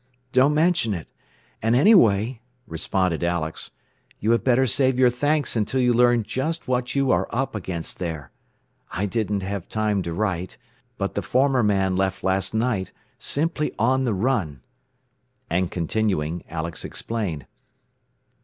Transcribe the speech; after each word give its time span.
"Don't 0.31 0.55
mention 0.55 0.95
it. 0.95 1.09
And 1.61 1.75
anyway," 1.75 2.41
responded 2.65 3.23
Alex, 3.23 3.69
"you 4.19 4.31
had 4.31 4.43
better 4.43 4.65
save 4.65 4.97
your 4.97 5.11
thanks 5.11 5.55
until 5.55 5.79
you 5.79 5.93
learn 5.93 6.23
just 6.23 6.67
what 6.67 6.95
you 6.95 7.11
are 7.11 7.27
up 7.29 7.53
against 7.53 7.99
there. 7.99 8.31
I 8.91 9.05
didn't 9.05 9.43
have 9.43 9.69
time 9.69 10.01
to 10.01 10.11
write 10.11 10.57
but 10.97 11.13
the 11.13 11.21
former 11.21 11.61
man 11.61 11.95
left 11.95 12.23
last 12.23 12.51
night, 12.51 12.91
simply 13.19 13.73
on 13.77 14.03
the 14.03 14.15
run." 14.15 14.61
And 15.51 15.69
continuing, 15.69 16.43
Alex 16.49 16.83
explained. 16.83 17.45